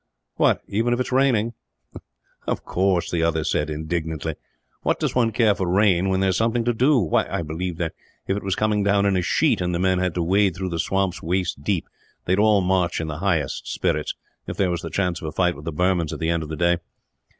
"What, 0.37 0.63
even 0.67 0.93
if 0.95 0.99
it 0.99 1.05
is 1.05 1.11
raining?" 1.11 1.53
"Of 2.47 2.65
course," 2.65 3.11
the 3.11 3.21
other 3.21 3.43
said, 3.43 3.69
indignantly. 3.69 4.33
"What 4.81 4.99
does 4.99 5.13
one 5.13 5.31
care 5.31 5.53
for 5.53 5.69
rain, 5.69 6.09
when 6.09 6.21
there 6.21 6.31
is 6.31 6.37
something 6.37 6.65
to 6.65 6.73
do? 6.73 6.97
Why, 6.97 7.27
I 7.29 7.43
believe 7.43 7.77
that, 7.77 7.93
if 8.25 8.35
it 8.35 8.41
was 8.41 8.55
coming 8.55 8.83
down 8.83 9.05
in 9.05 9.15
a 9.15 9.21
sheet, 9.21 9.61
and 9.61 9.75
the 9.75 9.79
men 9.79 9.99
had 9.99 10.15
to 10.15 10.23
wade 10.23 10.55
through 10.55 10.69
the 10.69 10.79
swamps 10.79 11.21
waist 11.21 11.63
deep, 11.63 11.87
they 12.25 12.33
would 12.33 12.39
all 12.41 12.61
march 12.61 12.99
in 12.99 13.09
the 13.09 13.19
highest 13.19 13.71
spirits, 13.71 14.15
if 14.47 14.57
there 14.57 14.71
was 14.71 14.81
the 14.81 14.89
chance 14.89 15.21
of 15.21 15.27
a 15.27 15.31
fight 15.31 15.55
with 15.55 15.65
the 15.65 15.71
Burmans 15.71 16.11
at 16.11 16.17
the 16.19 16.29
end 16.31 16.41
of 16.41 16.49
the 16.49 16.55
day. 16.57 16.77